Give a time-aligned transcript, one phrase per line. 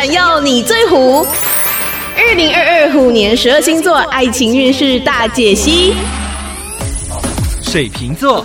[0.00, 1.26] 闪耀，你最虎。
[2.16, 5.94] 二零二二虎年十二星座爱情运势大解析。
[7.60, 8.42] 水瓶座，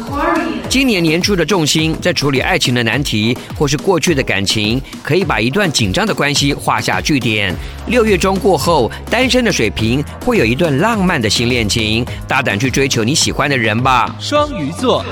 [0.67, 7.55] 今年年初的重心在处理爱情的难题，或是过去的感情，可以把一段紧张的关系画下句点。
[7.87, 14.13] 六月中过后，单身的水瓶会有一段浪漫的新恋情，大胆去追求你喜欢的人吧。
[14.19, 15.05] 双鱼座，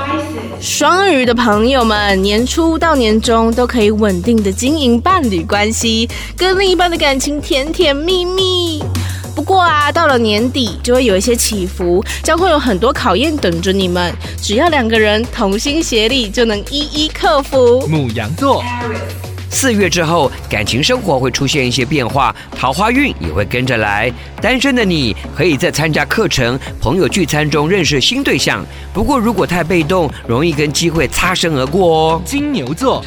[0.59, 8.83] 双鱼的朋友们，年初到年终都可以稳定的经营伴侣关系，跟另一半的感情甜甜蜜蜜。
[9.43, 14.09] 不过啊，到了年底就会有一些起伏，将会有很多考验等着你们。
[14.41, 17.85] 只要两个人同心协力，就能一一克服。
[17.89, 18.63] 母羊座，
[19.49, 24.09] 四月之后，感情生活会出现一些变化，桃花运也会跟着来。
[24.41, 28.65] 单身的你可以在参加课程、朋友聚餐中认识新对象。
[28.93, 32.21] 不过如果太被动，容易跟机会擦身而过哦。
[32.23, 33.03] 金牛座。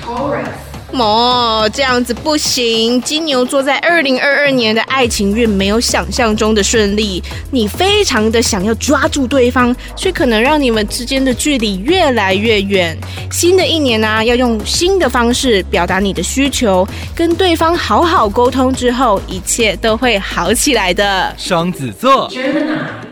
[1.00, 3.00] 哦，这样子不行。
[3.02, 12.96] 金牛座在二零二二年的爱情运没有想象中的顺利，你非常的想要抓住对方，却可能让你们之间的距离越来越远。
[13.30, 21.34] 新的一年呢、要用新的方式表达你的需求，跟对方好好沟通之后，一切都会好起来的。
[21.36, 22.30] 双子座，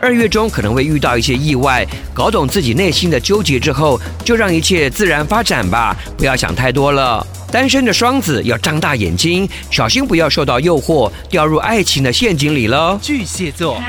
[0.01, 7.25] 二月中可能会遇到一些意外，搞懂自己内心的纠结之后，就让一切自然发展吧，不要想太多了。
[7.55, 12.99] 单身的双子要张大眼睛，小心不要受到诱惑，掉入爱情的陷阱里了。
[13.01, 13.81] 巨蟹座，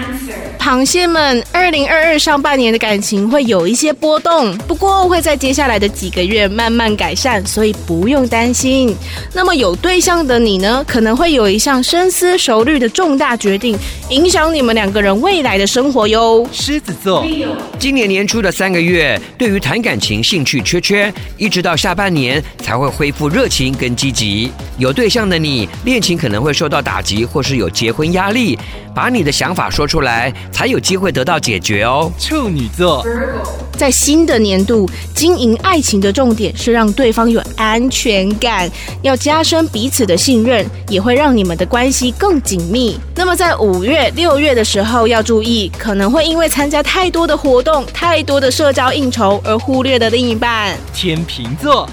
[0.57, 8.95] 螃蟹们，二零二二上半年的感情会有一些波动，不过会在接下来的几个月慢慢改善，所以不用担心。
[9.33, 13.77] 那么有对象的你呢，可能会有一项深思熟虑的重大决定，
[14.11, 16.49] 影响你们两个人未来的生活哟。
[16.53, 17.27] 狮子座，
[17.81, 23.56] 今年年初的三个月，对于谈感情兴趣缺缺，一直到下半年才会恢复热情。
[23.57, 28.59] 情跟积极，有对象的你，恋情可能会受到打击，或是有结婚压力。
[28.97, 32.11] 把你的想法说出来，才有机会得到解决哦。
[32.19, 33.05] 处女座，
[33.77, 38.67] 在新的年度经营爱情的重点是让对方有安全感，
[39.03, 42.99] 要加深彼此的信任，也会让你们的关系更紧密。
[43.15, 50.75] 那么在五月、六月的时候要注意，可能会因为参加太多的活动、太多的社交应酬而忽略的另一半。
[50.95, 51.87] 天秤座。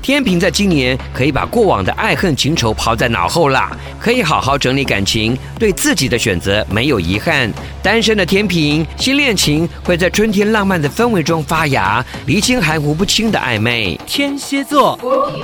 [0.00, 7.50] 天秤在今年可以把过往的爱恨情仇抛在脑后啦，可以好好整理感情，对自己的选择没有遗憾。
[7.82, 13.98] 单身的天平，新恋情会在春天浪漫的氛围中发芽，厘清含糊不清的暧昧。
[14.06, 14.98] 天蝎座，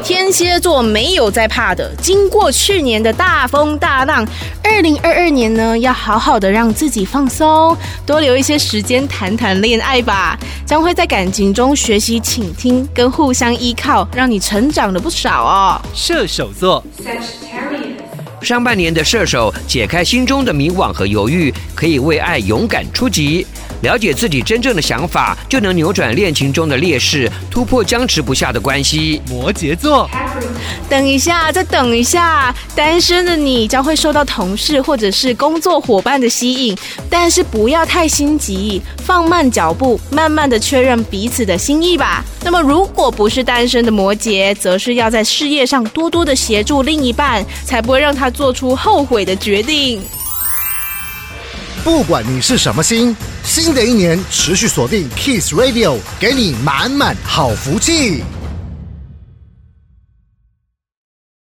[0.04, 4.26] 天蝎座没有在怕的，经过去年的大风大浪，
[4.62, 14.38] 二零二二年呢，要好好的让自己放松，多留一些时间谈谈恋爱吧，将会在感情中学习倾听跟互相依靠，让你。
[14.48, 15.82] 成长了不少哦。
[15.92, 16.82] 射手座，
[18.48, 23.46] 上半年的射手解开心中的迷惘和犹豫，可以为爱勇敢出击。
[23.82, 29.22] 了解自己真正的想法，就能扭转恋情中的劣势，突破僵持不下的关系。
[29.28, 30.08] 摩羯座，
[30.88, 36.76] 等一下，再等一下，单身的你将会受到同事或者是工作伙伴的吸引，
[37.08, 42.24] 但是不要太心急，放慢脚步，慢慢的确认彼此的心意吧。
[42.44, 50.02] 那么，如果不是单身的摩羯，则是要在事业上多多的协助另一半，才不会让他做出后悔的决定。
[51.84, 53.16] 不管你是什么星，
[53.48, 58.22] 新的一年持续锁定 Kiss Radio，给你满满好福气。